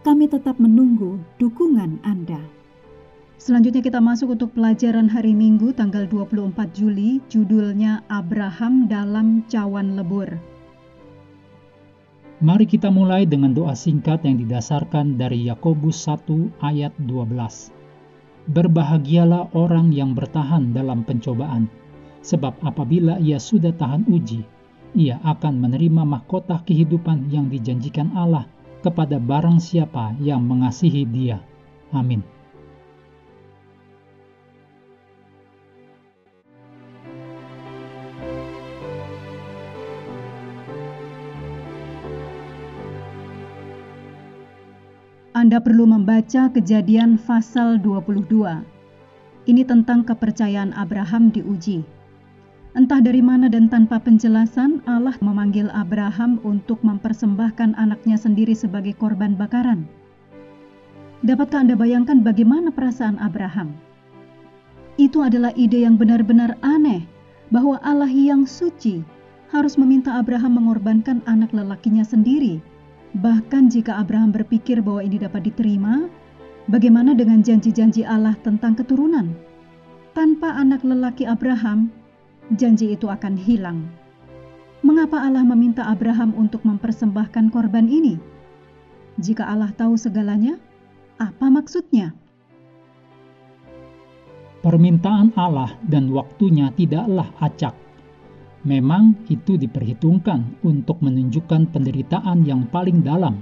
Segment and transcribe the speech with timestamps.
[0.00, 2.40] Kami tetap menunggu dukungan Anda.
[3.36, 10.40] Selanjutnya kita masuk untuk pelajaran hari Minggu tanggal 24 Juli, judulnya Abraham dalam cawan lebur.
[12.40, 17.68] Mari kita mulai dengan doa singkat yang didasarkan dari Yakobus 1 ayat 12.
[18.48, 21.68] Berbahagialah orang yang bertahan dalam pencobaan,
[22.24, 24.48] sebab apabila ia sudah tahan uji,
[24.96, 28.48] ia akan menerima mahkota kehidupan yang dijanjikan Allah
[28.80, 31.40] kepada barang siapa yang mengasihi Dia.
[31.92, 32.24] Amin.
[45.30, 48.28] Anda perlu membaca Kejadian pasal 22.
[49.48, 51.99] Ini tentang kepercayaan Abraham diuji.
[52.70, 59.34] Entah dari mana dan tanpa penjelasan, Allah memanggil Abraham untuk mempersembahkan anaknya sendiri sebagai korban
[59.34, 59.90] bakaran.
[61.26, 63.74] Dapatkah Anda bayangkan bagaimana perasaan Abraham?
[65.02, 67.02] Itu adalah ide yang benar-benar aneh,
[67.50, 69.02] bahwa Allah yang suci
[69.50, 72.62] harus meminta Abraham mengorbankan anak lelakinya sendiri.
[73.18, 76.06] Bahkan jika Abraham berpikir bahwa ini dapat diterima,
[76.70, 79.34] bagaimana dengan janji-janji Allah tentang keturunan?
[80.14, 81.90] Tanpa anak lelaki Abraham,
[82.54, 83.86] janji itu akan hilang.
[84.80, 88.16] Mengapa Allah meminta Abraham untuk mempersembahkan korban ini?
[89.20, 90.56] Jika Allah tahu segalanya,
[91.20, 92.16] apa maksudnya?
[94.64, 97.76] Permintaan Allah dan waktunya tidaklah acak.
[98.64, 103.40] Memang itu diperhitungkan untuk menunjukkan penderitaan yang paling dalam,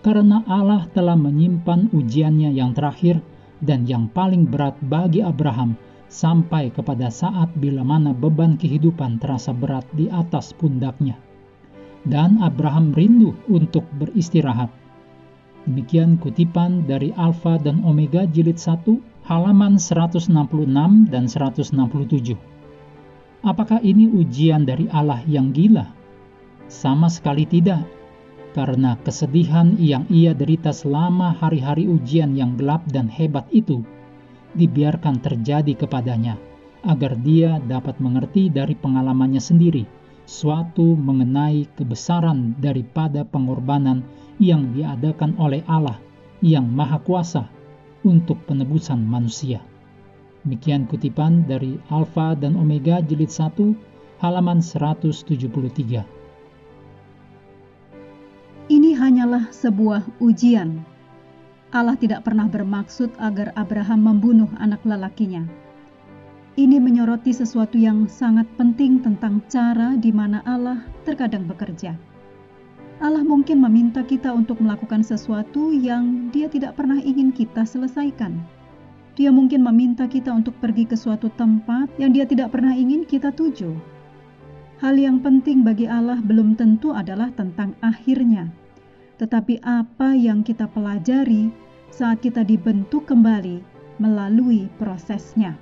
[0.00, 3.20] karena Allah telah menyimpan ujiannya yang terakhir
[3.60, 5.76] dan yang paling berat bagi Abraham
[6.16, 11.20] sampai kepada saat bila mana beban kehidupan terasa berat di atas pundaknya.
[12.08, 14.72] Dan Abraham rindu untuk beristirahat.
[15.68, 20.32] Demikian kutipan dari Alfa dan Omega jilid 1 halaman 166
[21.12, 22.38] dan 167.
[23.44, 25.92] Apakah ini ujian dari Allah yang gila?
[26.70, 27.82] Sama sekali tidak,
[28.54, 33.82] karena kesedihan yang ia derita selama hari-hari ujian yang gelap dan hebat itu
[34.56, 36.40] dibiarkan terjadi kepadanya,
[36.82, 39.84] agar dia dapat mengerti dari pengalamannya sendiri
[40.26, 44.02] suatu mengenai kebesaran daripada pengorbanan
[44.42, 46.02] yang diadakan oleh Allah
[46.42, 47.46] yang Maha Kuasa
[48.02, 49.62] untuk penebusan manusia.
[50.42, 53.74] Demikian kutipan dari Alfa dan Omega jilid 1
[54.22, 56.06] halaman 173.
[58.66, 60.82] Ini hanyalah sebuah ujian
[61.74, 65.42] Allah tidak pernah bermaksud agar Abraham membunuh anak lelakinya.
[66.56, 71.98] Ini menyoroti sesuatu yang sangat penting tentang cara di mana Allah terkadang bekerja.
[72.96, 78.40] Allah mungkin meminta kita untuk melakukan sesuatu yang Dia tidak pernah ingin kita selesaikan.
[79.20, 83.36] Dia mungkin meminta kita untuk pergi ke suatu tempat yang Dia tidak pernah ingin kita
[83.36, 83.76] tuju.
[84.80, 88.48] Hal yang penting bagi Allah belum tentu adalah tentang akhirnya,
[89.16, 91.48] tetapi apa yang kita pelajari
[91.88, 93.64] saat kita dibentuk kembali
[93.96, 95.56] melalui prosesnya.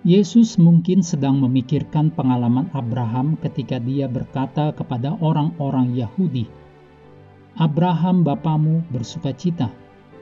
[0.00, 6.48] Yesus mungkin sedang memikirkan pengalaman Abraham ketika dia berkata kepada orang-orang Yahudi,
[7.60, 9.68] "Abraham bapamu bersuka cita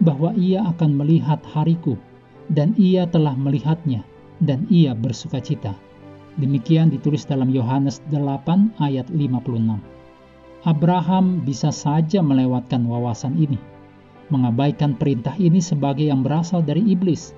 [0.03, 1.95] bahwa ia akan melihat hariku,
[2.51, 4.03] dan ia telah melihatnya,
[4.43, 5.79] dan ia bersuka cita."
[6.39, 9.98] Demikian ditulis dalam Yohanes 8 ayat 56.
[10.67, 13.59] Abraham bisa saja melewatkan wawasan ini,
[14.27, 17.31] mengabaikan perintah ini sebagai yang berasal dari iblis.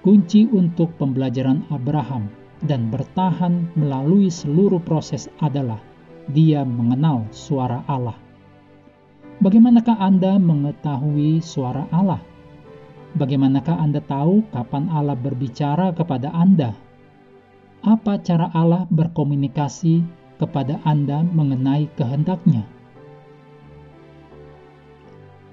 [0.00, 2.32] Kunci untuk pembelajaran Abraham
[2.64, 5.78] dan bertahan melalui seluruh proses adalah
[6.32, 8.16] dia mengenal suara Allah.
[9.44, 12.22] Bagaimanakah Anda mengetahui suara Allah?
[13.12, 16.72] Bagaimanakah Anda tahu kapan Allah berbicara kepada Anda?
[17.84, 22.66] Apa cara Allah berkomunikasi kepada Anda mengenai kehendaknya?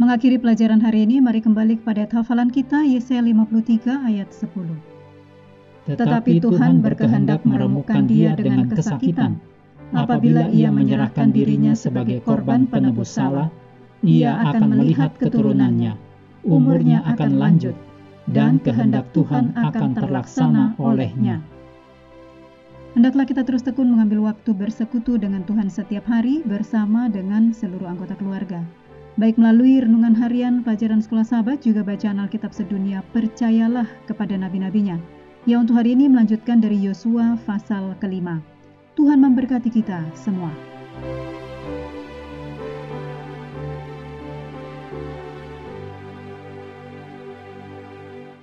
[0.01, 4.89] Mengakhiri pelajaran hari ini, mari kembali kepada hafalan kita Yesaya 53 ayat 10.
[5.94, 9.38] Tetapi Tuhan berkehendak meremukkan dia dengan kesakitan.
[9.94, 13.51] Apabila ia menyerahkan dirinya sebagai korban penebus salah,
[14.06, 15.97] ia akan melihat keturunannya,
[16.47, 17.75] umurnya akan lanjut,
[18.31, 21.44] dan kehendak Tuhan akan terlaksana olehnya.
[22.97, 28.18] Hendaklah kita terus tekun mengambil waktu bersekutu dengan Tuhan setiap hari bersama dengan seluruh anggota
[28.18, 28.65] keluarga.
[29.19, 34.97] Baik melalui renungan harian, pelajaran sekolah sahabat, juga bacaan Alkitab sedunia, percayalah kepada nabi-nabinya
[35.47, 38.44] Ya untuk hari ini melanjutkan dari Yosua pasal kelima.
[39.00, 40.51] Tuhan memberkati kita semua.